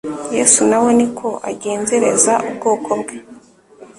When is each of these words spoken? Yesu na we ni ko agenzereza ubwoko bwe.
Yesu 0.35 0.61
na 0.69 0.77
we 0.83 0.91
ni 0.99 1.07
ko 1.17 1.27
agenzereza 1.49 2.33
ubwoko 2.47 2.89
bwe. 3.01 3.15